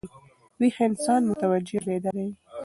ویښ 0.59 0.77
انسان 0.87 1.21
متوجه 1.29 1.75
او 1.77 1.85
بیداره 1.87 2.21
يي. 2.27 2.31